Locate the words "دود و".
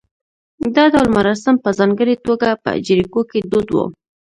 3.51-3.77